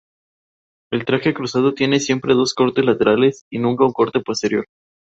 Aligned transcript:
El 0.91 1.05
traje 1.05 1.31
cruzado 1.31 1.75
tiene 1.75 1.99
siempre 1.99 2.33
dos 2.33 2.55
cortes 2.55 2.83
laterales 2.83 3.45
y 3.51 3.59
nunca 3.59 3.85
un 3.85 3.93
corte 3.93 4.19
posterior. 4.19 4.65